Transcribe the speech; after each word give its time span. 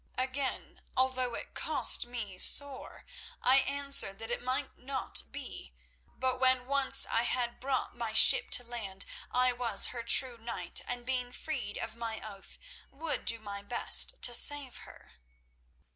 Again, 0.17 0.81
although 0.97 1.35
it 1.35 1.53
cost 1.53 2.07
me 2.07 2.39
sore, 2.39 3.05
I 3.43 3.57
answered 3.57 4.17
that 4.17 4.31
it 4.31 4.41
might 4.41 4.75
not 4.75 5.21
be, 5.31 5.75
but 6.17 6.39
when 6.39 6.65
once 6.65 7.05
I 7.05 7.21
had 7.21 7.59
brought 7.59 7.95
my 7.95 8.11
ship 8.11 8.49
to 8.57 8.63
land, 8.63 9.05
I 9.29 9.53
was 9.53 9.89
her 9.93 10.01
true 10.01 10.39
knight, 10.39 10.81
and 10.87 11.05
being 11.05 11.31
freed 11.31 11.77
of 11.77 11.95
my 11.95 12.19
oath, 12.19 12.57
would 12.89 13.25
do 13.25 13.37
my 13.37 13.61
best 13.61 14.19
to 14.23 14.33
save 14.33 14.77
her." 14.89 15.19